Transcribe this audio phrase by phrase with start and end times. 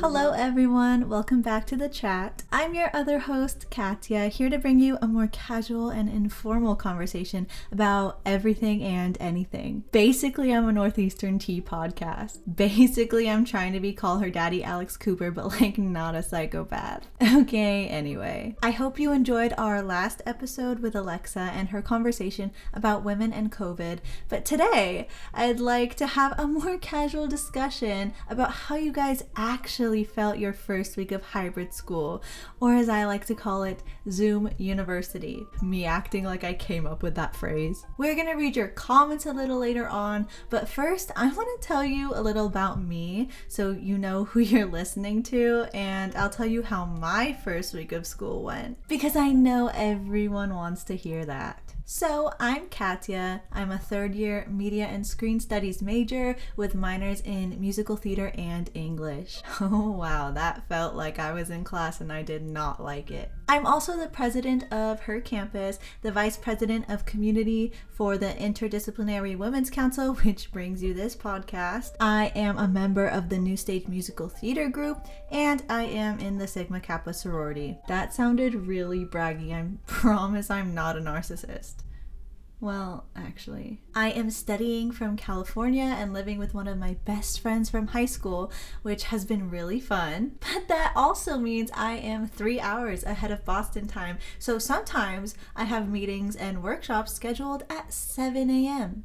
[0.00, 1.08] Hello, everyone.
[1.08, 2.42] Welcome back to the chat.
[2.50, 7.46] I'm your other host, Katya, here to bring you a more casual and informal conversation
[7.70, 9.84] about everything and anything.
[9.92, 12.38] Basically, I'm a Northeastern Tea podcast.
[12.56, 17.06] Basically, I'm trying to be Call Her Daddy Alex Cooper, but like not a psychopath.
[17.44, 18.56] Okay, anyway.
[18.62, 23.52] I hope you enjoyed our last episode with Alexa and her conversation about women and
[23.52, 23.98] COVID.
[24.28, 29.83] But today, I'd like to have a more casual discussion about how you guys actually
[29.92, 32.22] felt your first week of hybrid school,
[32.60, 35.46] or as I like to call it, Zoom University.
[35.60, 37.84] Me acting like I came up with that phrase.
[37.98, 42.12] We're gonna read your comments a little later on, but first, I wanna tell you
[42.14, 46.62] a little about me so you know who you're listening to, and I'll tell you
[46.62, 51.63] how my first week of school went because I know everyone wants to hear that.
[51.86, 53.42] So, I'm Katya.
[53.52, 58.70] I'm a third year media and screen studies major with minors in musical theater and
[58.72, 59.42] English.
[59.60, 63.30] Oh, wow, that felt like I was in class and I did not like it.
[63.48, 69.36] I'm also the president of her campus, the vice president of community for the Interdisciplinary
[69.36, 71.92] Women's Council, which brings you this podcast.
[72.00, 76.38] I am a member of the New Stage Musical Theater Group, and I am in
[76.38, 77.78] the Sigma Kappa sorority.
[77.88, 79.52] That sounded really braggy.
[79.52, 81.83] I promise I'm not a narcissist.
[82.60, 87.68] Well, actually, I am studying from California and living with one of my best friends
[87.68, 88.50] from high school,
[88.82, 90.36] which has been really fun.
[90.40, 94.18] But that also means I am three hours ahead of Boston time.
[94.38, 99.04] So sometimes I have meetings and workshops scheduled at 7 a.m.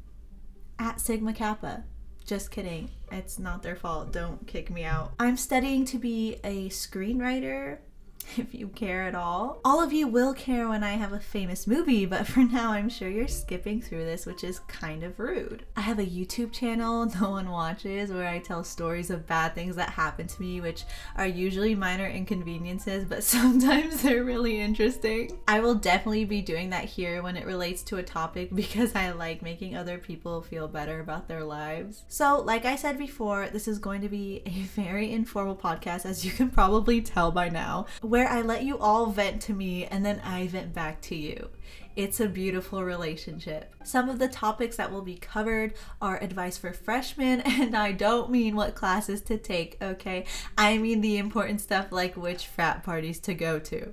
[0.78, 1.84] at Sigma Kappa.
[2.24, 2.90] Just kidding.
[3.10, 4.12] It's not their fault.
[4.12, 5.12] Don't kick me out.
[5.18, 7.78] I'm studying to be a screenwriter
[8.36, 9.60] if you care at all.
[9.64, 12.88] All of you will care when I have a famous movie, but for now, I'm
[12.88, 15.64] sure you're skipping through this, which is kind of rude.
[15.76, 19.76] I have a YouTube channel no one watches where I tell stories of bad things
[19.76, 20.84] that happen to me, which
[21.16, 25.38] are usually minor inconveniences, but sometimes they're really interesting.
[25.48, 29.10] I will definitely be doing that here when it relates to a topic because I
[29.12, 32.04] like making other people feel better about their lives.
[32.08, 36.24] So, like I said before, this is going to be a very informal podcast, as
[36.24, 40.04] you can probably tell by now where I let you all vent to me and
[40.04, 41.50] then I vent back to you.
[41.96, 43.74] It's a beautiful relationship.
[43.84, 48.30] Some of the topics that will be covered are advice for freshmen, and I don't
[48.30, 50.24] mean what classes to take, okay?
[50.56, 53.92] I mean the important stuff like which frat parties to go to.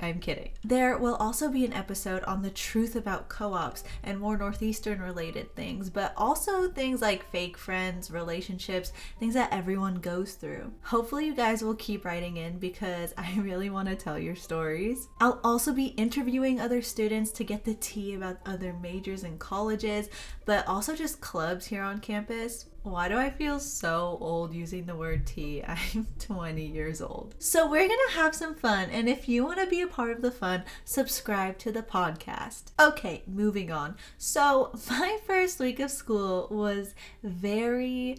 [0.00, 0.50] I'm kidding.
[0.62, 5.00] There will also be an episode on the truth about co ops and more Northeastern
[5.00, 10.72] related things, but also things like fake friends, relationships, things that everyone goes through.
[10.82, 15.08] Hopefully, you guys will keep writing in because I really want to tell your stories.
[15.20, 20.08] I'll also be interviewing other students to get the tea about other majors and colleges,
[20.44, 22.66] but also just clubs here on campus.
[22.86, 25.60] Why do I feel so old using the word tea?
[25.66, 27.34] I'm 20 years old.
[27.40, 30.30] So, we're gonna have some fun, and if you wanna be a part of the
[30.30, 32.66] fun, subscribe to the podcast.
[32.78, 33.96] Okay, moving on.
[34.18, 38.18] So, my first week of school was very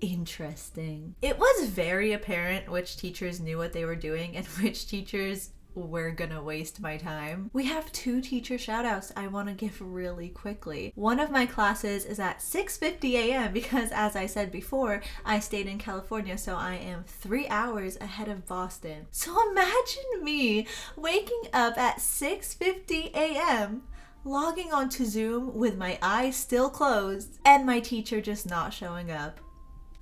[0.00, 1.16] interesting.
[1.20, 6.10] It was very apparent which teachers knew what they were doing and which teachers we're
[6.10, 7.50] gonna waste my time.
[7.52, 10.92] We have two teacher shoutouts I want to give really quickly.
[10.94, 13.52] One of my classes is at 6:50 a.m.
[13.52, 18.28] because as I said before, I stayed in California, so I am 3 hours ahead
[18.28, 19.06] of Boston.
[19.10, 20.66] So imagine me
[20.96, 23.82] waking up at 6:50 a.m
[24.24, 29.38] logging onto Zoom with my eyes still closed and my teacher just not showing up.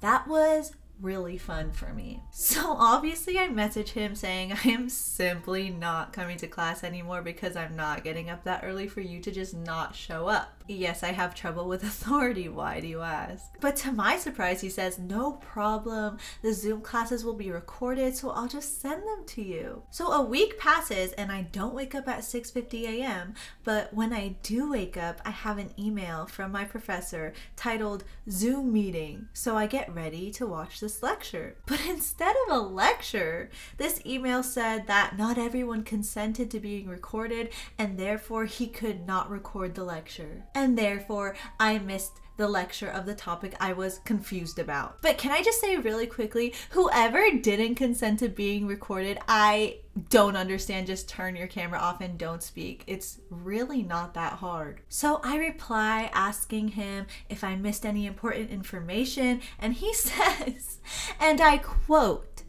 [0.00, 2.22] That was really fun for me.
[2.30, 7.56] So obviously, I message him saying I am simply not coming to class anymore because
[7.56, 10.53] I'm not getting up that early for you to just not show up.
[10.66, 12.48] Yes, I have trouble with authority.
[12.48, 13.52] Why do you ask?
[13.60, 16.18] But to my surprise, he says, No problem.
[16.40, 19.82] The Zoom classes will be recorded, so I'll just send them to you.
[19.90, 24.36] So a week passes and I don't wake up at 6:50 a.m., but when I
[24.42, 29.28] do wake up, I have an email from my professor titled Zoom meeting.
[29.34, 31.56] So I get ready to watch this lecture.
[31.66, 37.50] But instead of a lecture, this email said that not everyone consented to being recorded
[37.76, 43.06] and therefore he could not record the lecture and therefore I missed the lecture of
[43.06, 45.00] the topic I was confused about.
[45.02, 49.78] But can I just say really quickly whoever didn't consent to being recorded, I
[50.08, 50.88] don't understand.
[50.88, 52.82] Just turn your camera off and don't speak.
[52.86, 54.80] It's really not that hard.
[54.88, 60.78] So I reply asking him if I missed any important information, and he says,
[61.20, 62.42] and I quote,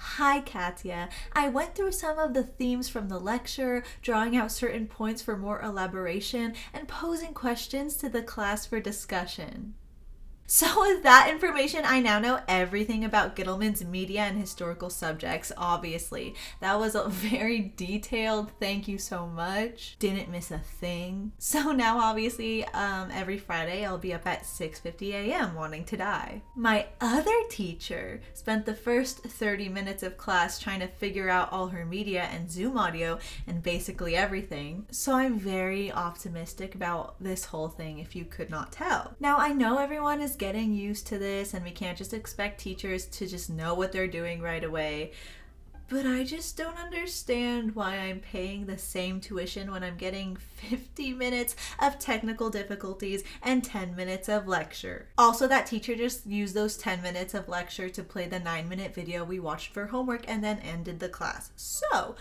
[0.00, 1.08] Hi, Katya.
[1.32, 5.36] I went through some of the themes from the lecture, drawing out certain points for
[5.36, 9.74] more elaboration and posing questions to the class for discussion.
[10.50, 16.34] So, with that information, I now know everything about Gittleman's media and historical subjects, obviously.
[16.60, 19.96] That was a very detailed thank you so much.
[19.98, 21.32] Didn't miss a thing.
[21.58, 25.54] So, now obviously, um, every Friday I'll be up at 6:50 a.m.
[25.54, 26.42] wanting to die.
[26.54, 31.68] My other teacher spent the first 30 minutes of class trying to figure out all
[31.68, 34.86] her media and Zoom audio and basically everything.
[34.90, 39.14] So, I'm very optimistic about this whole thing if you could not tell.
[39.20, 43.06] Now, I know everyone is getting used to this and we can't just expect teachers
[43.06, 45.12] to just know what they're doing right away.
[45.90, 50.36] But I just don't understand why I'm paying the same tuition when I'm getting
[50.70, 55.08] 50 minutes of technical difficulties and 10 minutes of lecture.
[55.16, 58.94] Also, that teacher just used those 10 minutes of lecture to play the 9 minute
[58.94, 61.52] video we watched for homework and then ended the class.
[61.56, 62.16] So,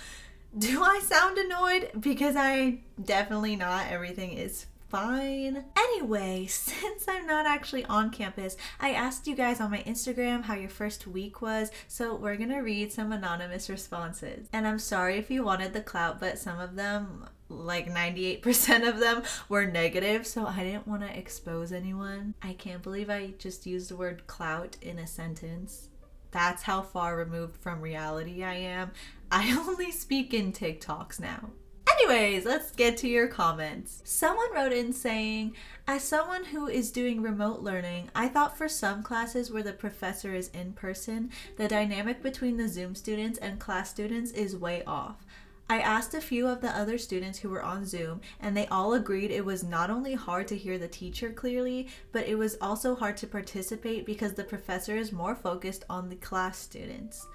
[0.57, 1.91] do I sound annoyed?
[1.99, 3.87] Because I definitely not.
[3.91, 5.65] Everything is fine.
[5.77, 10.55] Anyway, since I'm not actually on campus, I asked you guys on my Instagram how
[10.55, 14.47] your first week was, so we're gonna read some anonymous responses.
[14.53, 18.99] And I'm sorry if you wanted the clout, but some of them like 98% of
[18.99, 22.33] them were negative, so I didn't want to expose anyone.
[22.41, 25.89] I can't believe I just used the word clout in a sentence.
[26.31, 28.91] That's how far removed from reality I am.
[29.31, 31.51] I only speak in TikToks now.
[31.99, 34.01] Anyways, let's get to your comments.
[34.03, 35.55] Someone wrote in saying,
[35.87, 40.35] As someone who is doing remote learning, I thought for some classes where the professor
[40.35, 45.25] is in person, the dynamic between the Zoom students and class students is way off.
[45.69, 48.93] I asked a few of the other students who were on Zoom, and they all
[48.93, 52.95] agreed it was not only hard to hear the teacher clearly, but it was also
[52.95, 57.27] hard to participate because the professor is more focused on the class students.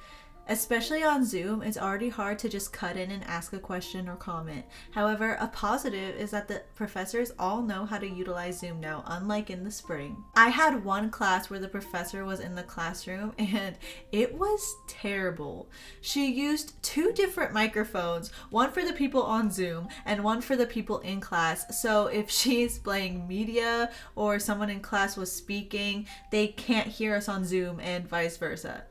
[0.48, 4.16] Especially on Zoom, it's already hard to just cut in and ask a question or
[4.16, 4.64] comment.
[4.90, 9.50] However, a positive is that the professors all know how to utilize Zoom now, unlike
[9.50, 10.24] in the spring.
[10.34, 13.76] I had one class where the professor was in the classroom and
[14.10, 15.70] it was terrible.
[16.00, 20.66] She used two different microphones, one for the people on Zoom and one for the
[20.66, 21.80] people in class.
[21.80, 27.28] So if she's playing media or someone in class was speaking, they can't hear us
[27.28, 28.84] on Zoom and vice versa.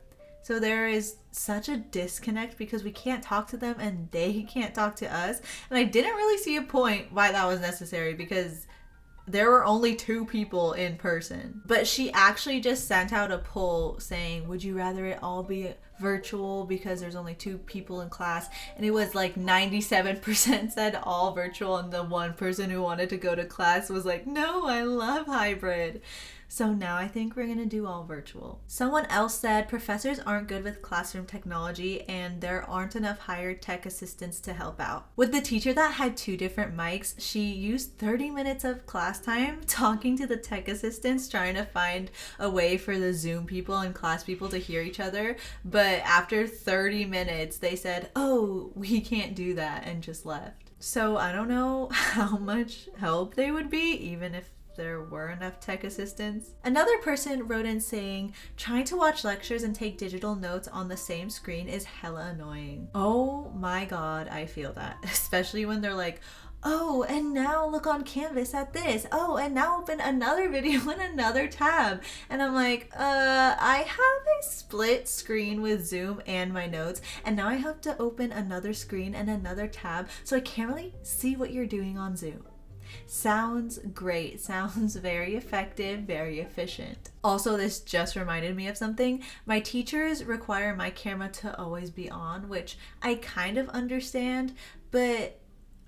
[0.43, 4.75] So there is such a disconnect because we can't talk to them and they can't
[4.75, 5.41] talk to us.
[5.69, 8.67] And I didn't really see a point why that was necessary because
[9.27, 11.61] there were only two people in person.
[11.65, 15.73] But she actually just sent out a poll saying, Would you rather it all be
[15.99, 18.49] virtual because there's only two people in class?
[18.75, 23.17] And it was like 97% said all virtual, and the one person who wanted to
[23.17, 26.01] go to class was like, No, I love hybrid.
[26.53, 28.59] So now I think we're gonna do all virtual.
[28.67, 33.85] Someone else said professors aren't good with classroom technology and there aren't enough hired tech
[33.85, 35.07] assistants to help out.
[35.15, 39.61] With the teacher that had two different mics, she used 30 minutes of class time
[39.65, 43.95] talking to the tech assistants, trying to find a way for the Zoom people and
[43.95, 45.37] class people to hear each other.
[45.63, 50.71] But after 30 minutes, they said, oh, we can't do that, and just left.
[50.79, 55.59] So I don't know how much help they would be, even if there were enough
[55.59, 56.51] tech assistants.
[56.63, 60.97] Another person wrote in saying, trying to watch lectures and take digital notes on the
[60.97, 62.87] same screen is hella annoying.
[62.95, 64.97] Oh my god, I feel that.
[65.03, 66.21] Especially when they're like,
[66.63, 69.05] oh, and now look on Canvas at this.
[69.11, 72.03] Oh, and now open another video in another tab.
[72.29, 77.35] And I'm like, uh, I have a split screen with Zoom and my notes, and
[77.35, 81.35] now I have to open another screen and another tab, so I can't really see
[81.35, 82.43] what you're doing on Zoom.
[83.07, 84.39] Sounds great.
[84.51, 87.11] Sounds very effective, very efficient.
[87.23, 89.21] Also, this just reminded me of something.
[89.45, 94.53] My teachers require my camera to always be on, which I kind of understand,
[94.91, 95.39] but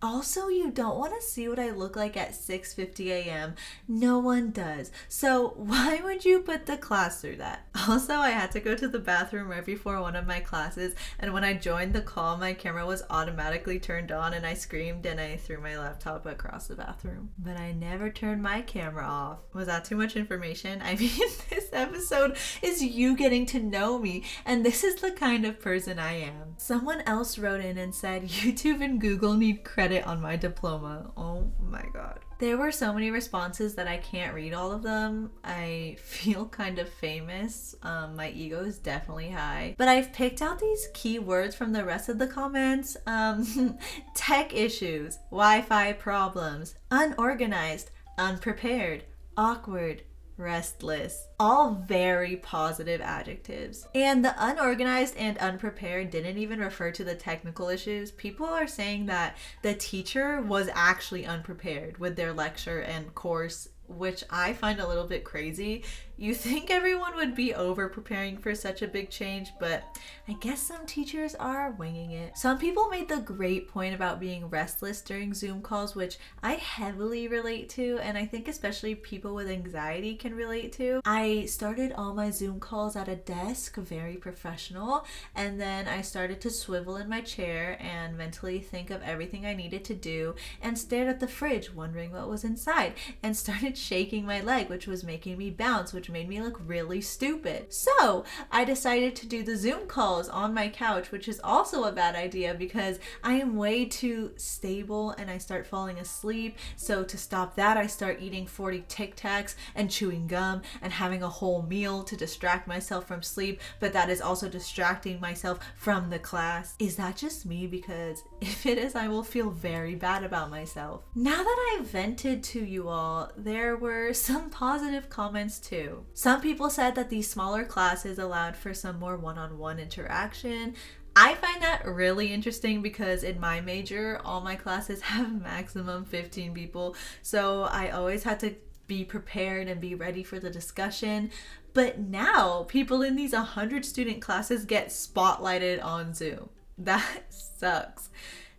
[0.03, 3.55] also, you don't want to see what I look like at 6:50 a.m.
[3.87, 4.91] No one does.
[5.07, 7.65] So, why would you put the class through that?
[7.87, 11.33] Also, I had to go to the bathroom right before one of my classes, and
[11.33, 15.19] when I joined the call, my camera was automatically turned on and I screamed and
[15.19, 17.29] I threw my laptop across the bathroom.
[17.37, 19.39] But I never turned my camera off.
[19.53, 20.81] Was that too much information?
[20.83, 21.11] I mean,
[21.49, 25.97] this episode is you getting to know me, and this is the kind of person
[25.97, 26.55] I am.
[26.57, 31.11] Someone else wrote in and said YouTube and Google need credit on my diploma.
[31.15, 32.19] Oh my god.
[32.39, 35.31] There were so many responses that I can't read all of them.
[35.43, 37.75] I feel kind of famous.
[37.83, 39.75] Um, my ego is definitely high.
[39.77, 43.77] But I've picked out these key words from the rest of the comments um,
[44.15, 49.03] tech issues, Wi Fi problems, unorganized, unprepared,
[49.37, 50.03] awkward,
[50.37, 51.27] restless.
[51.39, 53.87] All very positive adjectives.
[53.93, 58.11] And the unorganized and unprepared didn't even refer to the technical issues.
[58.11, 64.23] People are saying that the teacher was actually unprepared with their lecture and course which
[64.29, 65.83] I find a little bit crazy.
[66.15, 69.83] You think everyone would be over preparing for such a big change, but
[70.27, 72.37] I guess some teachers are winging it.
[72.37, 77.27] Some people made the great point about being restless during Zoom calls, which I heavily
[77.27, 81.01] relate to, and I think especially people with anxiety can relate to.
[81.03, 85.05] I started all my Zoom calls at a desk, very professional,
[85.35, 89.55] and then I started to swivel in my chair and mentally think of everything I
[89.55, 92.93] needed to do and stared at the fridge, wondering what was inside,
[93.23, 97.01] and started shaking my leg, which was making me bounce, which made me look really
[97.01, 97.73] stupid.
[97.73, 101.91] So I decided to do the Zoom calls on my couch, which is also a
[101.91, 106.57] bad idea because I am way too stable and I start falling asleep.
[106.75, 111.23] So to stop that, I start eating 40 Tic Tacs and chewing gum and having
[111.23, 116.09] a whole meal to distract myself from sleep, but that is also distracting myself from
[116.09, 116.75] the class.
[116.79, 117.67] Is that just me?
[117.67, 121.01] Because if it is, I will feel very bad about myself.
[121.15, 125.92] Now that I've vented to you all, there were some positive comments too.
[126.13, 130.75] Some people said that these smaller classes allowed for some more one on one interaction.
[131.15, 136.53] I find that really interesting because in my major, all my classes have maximum 15
[136.53, 136.95] people.
[137.21, 138.55] So I always had to
[138.87, 141.31] be prepared and be ready for the discussion.
[141.73, 146.49] But now, people in these 100 student classes get spotlighted on Zoom.
[146.75, 148.09] That sucks.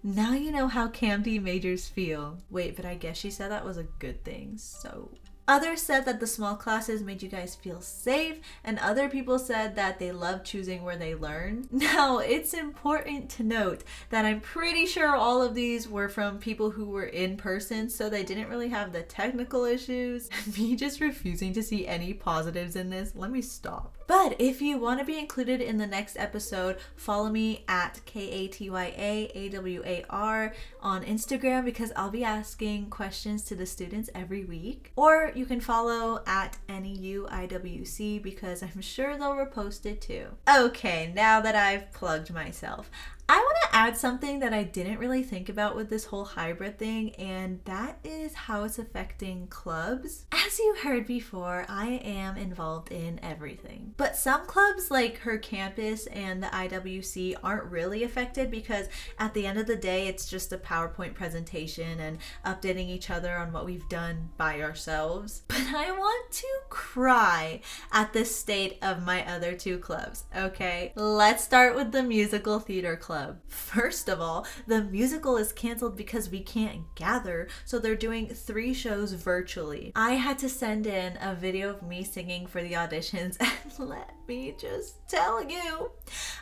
[0.05, 2.39] Now you know how CAMD majors feel.
[2.49, 5.11] Wait, but I guess she said that was a good thing, so
[5.47, 9.77] Others said that the small classes made you guys feel safe, and other people said
[9.77, 11.69] that they love choosing where they learn.
[11.95, 16.71] Now, it's important to note that I'm pretty sure all of these were from people
[16.71, 20.31] who were in person, so they didn't really have the technical issues.
[20.59, 23.95] Me just refusing to see any positives in this, let me stop.
[24.07, 28.31] But if you want to be included in the next episode, follow me at K
[28.31, 33.43] A T Y A A W A R on Instagram because I'll be asking questions
[33.45, 34.93] to the students every week.
[34.97, 40.27] Or you can follow at NEUIWC because I'm sure they'll repost it too.
[40.49, 42.91] Okay, now that I've plugged myself,
[43.27, 46.79] I want to add something that I didn't really think about with this whole hybrid
[46.79, 50.27] thing, and that is how it's affecting clubs.
[50.31, 53.95] As you heard before, I am involved in everything.
[53.97, 58.89] But some clubs, like Her Campus and the IWC, aren't really affected because
[59.19, 63.35] at the end of the day, it's just a PowerPoint presentation and updating each other
[63.37, 65.43] on what we've done by ourselves.
[65.55, 70.93] But I want to cry at the state of my other two clubs, okay?
[70.95, 73.39] Let's start with the musical theater club club.
[73.47, 78.75] First of all, the musical is canceled because we can't gather, so they're doing three
[78.75, 79.93] shows virtually.
[79.95, 84.11] I had to send in a video of me singing for the auditions, and let
[84.27, 85.91] me just tell you,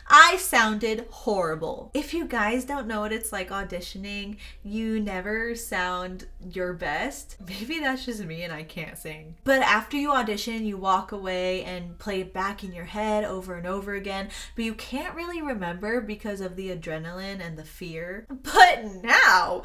[0.07, 1.91] I sounded horrible.
[1.93, 7.37] If you guys don't know what it's like auditioning, you never sound your best.
[7.47, 9.35] Maybe that's just me and I can't sing.
[9.43, 13.55] But after you audition, you walk away and play it back in your head over
[13.55, 18.27] and over again, but you can't really remember because of the adrenaline and the fear.
[18.29, 19.63] But now,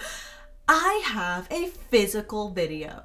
[0.68, 3.04] I have a physical video.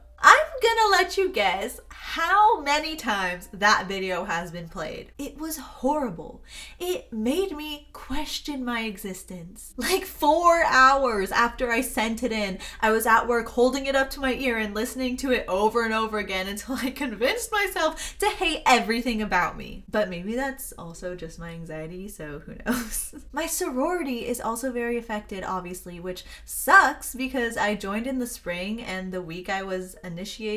[0.63, 5.11] Gonna let you guess how many times that video has been played.
[5.17, 6.41] It was horrible.
[6.79, 9.73] It made me question my existence.
[9.93, 14.09] Like four hours after I sent it in, I was at work holding it up
[14.11, 18.17] to my ear and listening to it over and over again until I convinced myself
[18.19, 19.83] to hate everything about me.
[19.91, 23.13] But maybe that's also just my anxiety, so who knows.
[23.33, 28.81] my sorority is also very affected, obviously, which sucks because I joined in the spring
[28.81, 30.52] and the week I was initiated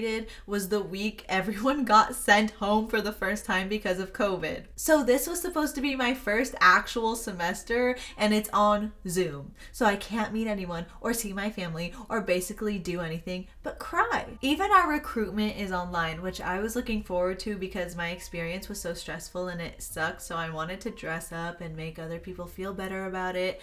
[0.47, 4.65] was the week everyone got sent home for the first time because of COVID.
[4.76, 9.53] So this was supposed to be my first actual semester and it's on Zoom.
[9.73, 14.26] So I can't meet anyone or see my family or basically do anything but cry.
[14.41, 18.81] Even our recruitment is online, which I was looking forward to because my experience was
[18.81, 20.23] so stressful and it sucked.
[20.23, 23.61] So I wanted to dress up and make other people feel better about it.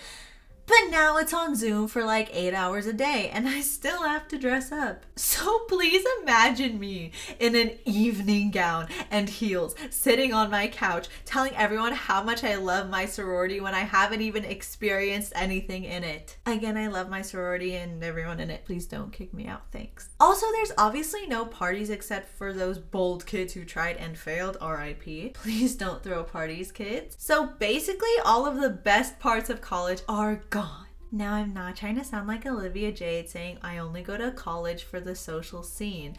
[0.65, 4.27] But now it's on Zoom for like eight hours a day and I still have
[4.29, 5.05] to dress up.
[5.15, 11.55] So please imagine me in an evening gown and heels sitting on my couch telling
[11.55, 16.37] everyone how much I love my sorority when I haven't even experienced anything in it.
[16.45, 18.65] Again, I love my sorority and everyone in it.
[18.65, 19.63] Please don't kick me out.
[19.71, 20.09] Thanks.
[20.19, 25.33] Also, there's obviously no parties except for those bold kids who tried and failed, RIP.
[25.33, 27.15] Please don't throw parties, kids.
[27.19, 30.85] So basically, all of the best parts of college are gone.
[31.11, 34.83] Now, I'm not trying to sound like Olivia Jade saying I only go to college
[34.83, 36.15] for the social scene.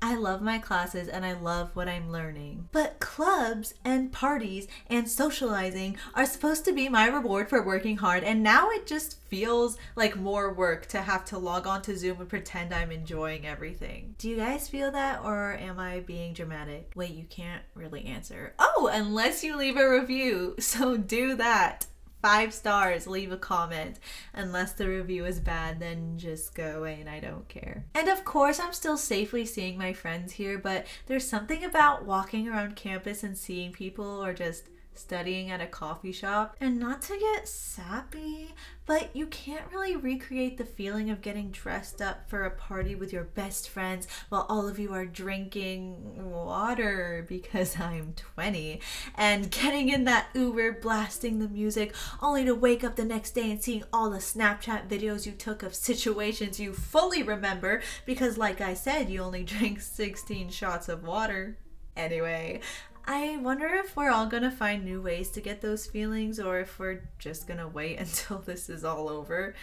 [0.00, 2.70] I love my classes and I love what I'm learning.
[2.72, 8.24] But clubs and parties and socializing are supposed to be my reward for working hard,
[8.24, 12.20] and now it just feels like more work to have to log on to Zoom
[12.20, 14.14] and pretend I'm enjoying everything.
[14.16, 16.92] Do you guys feel that, or am I being dramatic?
[16.94, 18.54] Wait, you can't really answer.
[18.58, 21.86] Oh, unless you leave a review, so do that
[22.24, 23.98] five stars, leave a comment.
[24.32, 27.84] Unless the review is bad, then just go away and I don't care.
[27.94, 32.48] And of course, I'm still safely seeing my friends here, but there's something about walking
[32.48, 36.56] around campus and seeing people or just studying at a coffee shop.
[36.60, 38.54] And not to get sappy,
[38.86, 43.12] but you can't really recreate the feeling of getting dressed up for a party with
[43.12, 48.80] your best friends while all of you are drinking water because I'm 20
[49.14, 53.50] and getting in that Uber blasting the music only to wake up the next day
[53.50, 58.60] and seeing all the Snapchat videos you took of situations you fully remember because, like
[58.60, 61.58] I said, you only drank 16 shots of water.
[61.96, 62.60] Anyway,
[63.06, 66.78] I wonder if we're all gonna find new ways to get those feelings or if
[66.78, 69.54] we're just gonna wait until this is all over.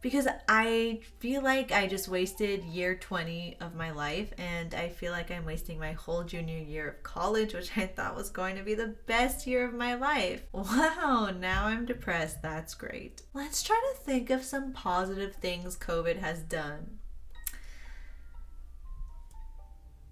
[0.00, 5.10] Because I feel like I just wasted year 20 of my life, and I feel
[5.10, 8.62] like I'm wasting my whole junior year of college, which I thought was going to
[8.62, 10.42] be the best year of my life.
[10.52, 12.42] Wow, now I'm depressed.
[12.42, 13.22] That's great.
[13.34, 16.98] Let's try to think of some positive things COVID has done.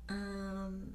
[0.08, 0.94] Um,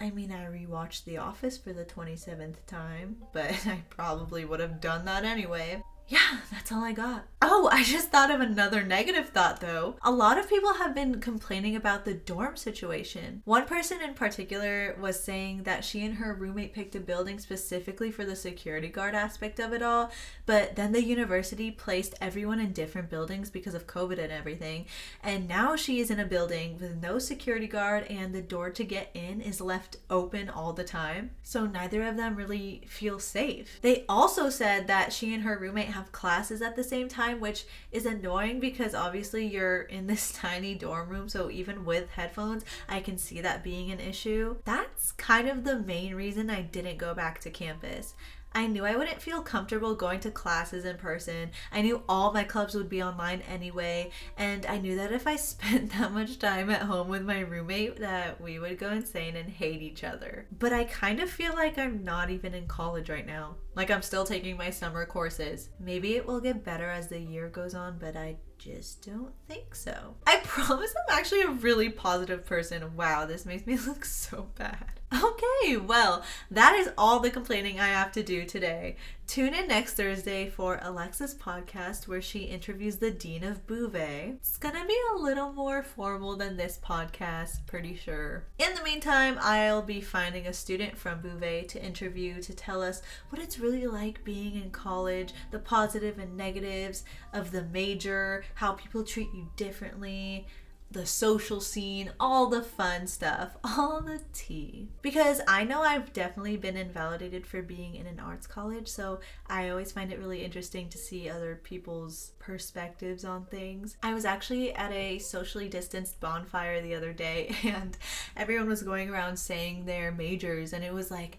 [0.00, 4.80] I mean, I rewatched The Office for the 27th time, but I probably would have
[4.80, 5.82] done that anyway.
[6.10, 7.26] Yeah, that's all I got.
[7.40, 9.94] Oh, I just thought of another negative thought though.
[10.02, 13.42] A lot of people have been complaining about the dorm situation.
[13.44, 18.10] One person in particular was saying that she and her roommate picked a building specifically
[18.10, 20.10] for the security guard aspect of it all,
[20.46, 24.86] but then the university placed everyone in different buildings because of COVID and everything.
[25.22, 28.82] And now she is in a building with no security guard and the door to
[28.82, 31.30] get in is left open all the time.
[31.44, 33.78] So neither of them really feel safe.
[33.80, 37.64] They also said that she and her roommate have classes at the same time, which
[37.92, 41.28] is annoying because obviously you're in this tiny dorm room.
[41.28, 44.56] So even with headphones, I can see that being an issue.
[44.64, 48.14] That's kind of the main reason I didn't go back to campus.
[48.52, 51.50] I knew I wouldn't feel comfortable going to classes in person.
[51.72, 55.36] I knew all my clubs would be online anyway, and I knew that if I
[55.50, 59.48] spent that much time at home with my roommate that we would go insane and
[59.48, 60.46] hate each other.
[60.58, 63.56] But I kind of feel like I'm not even in college right now.
[63.76, 65.68] Like I'm still taking my summer courses.
[65.78, 69.74] Maybe it will get better as the year goes on, but I just don't think
[69.74, 70.16] so.
[70.26, 72.94] I promise I'm actually a really positive person.
[72.94, 75.00] Wow, this makes me look so bad.
[75.12, 78.96] Okay, well, that is all the complaining I have to do today.
[79.30, 84.34] Tune in next Thursday for Alexa's podcast where she interviews the Dean of Bouvé.
[84.34, 88.42] It's gonna be a little more formal than this podcast, pretty sure.
[88.58, 93.02] In the meantime, I'll be finding a student from Bouvé to interview to tell us
[93.28, 98.72] what it's really like being in college, the positive and negatives of the major, how
[98.72, 100.48] people treat you differently,
[100.90, 104.88] the social scene, all the fun stuff, all the tea.
[105.02, 109.68] Because I know I've definitely been invalidated for being in an arts college, so I
[109.68, 113.96] always find it really interesting to see other people's perspectives on things.
[114.02, 117.96] I was actually at a socially distanced bonfire the other day, and
[118.36, 121.38] everyone was going around saying their majors, and it was like,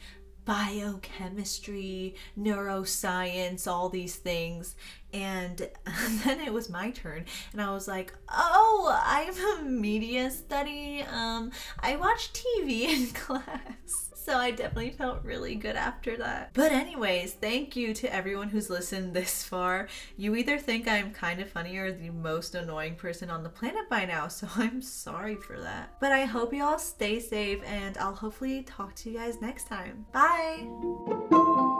[0.51, 4.75] biochemistry, neuroscience, all these things.
[5.13, 5.57] And
[6.25, 11.05] then it was my turn, and I was like, "Oh, I'm a media study.
[11.09, 16.51] Um, I watch TV in class." So I definitely felt really good after that.
[16.53, 19.87] But, anyways, thank you to everyone who's listened this far.
[20.15, 23.89] You either think I'm kind of funny or the most annoying person on the planet
[23.89, 25.99] by now, so I'm sorry for that.
[25.99, 29.67] But I hope you all stay safe and I'll hopefully talk to you guys next
[29.67, 30.05] time.
[30.11, 31.79] Bye!